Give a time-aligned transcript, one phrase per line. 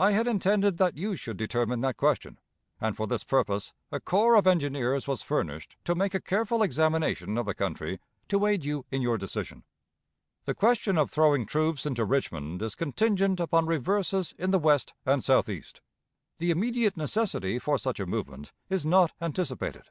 [0.00, 2.40] I had intended that you should determine that question;
[2.80, 7.38] and for this purpose a corps of engineers was furnished to make a careful examination
[7.38, 9.62] of the country to aid you in your decision.
[10.44, 15.22] "The question of throwing troops into Richmond is contingent upon reverses in the West and
[15.22, 15.80] Southeast.
[16.38, 19.82] The immediate necessity for such a movement is not anticipated.